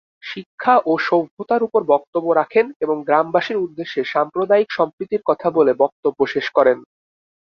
শিক্ষা 0.23 0.75
ও 0.85 0.93
সভ্যতার 1.07 1.61
উপর 1.63 1.81
বক্তব্য 1.93 2.27
রাখেন 2.33 2.65
এবং 2.83 2.97
গ্রামবাসীর 3.07 3.57
উদ্দেশ্যে 3.57 4.01
সাম্প্রদায়িক 4.13 4.69
সম্প্রীতির 4.71 5.21
কথা 5.29 5.47
বলে 5.57 5.71
বক্তব্য 5.83 6.19
শেষ 6.33 6.47
করেন। 6.57 6.77